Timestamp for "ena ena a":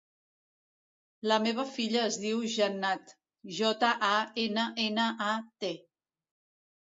4.45-5.31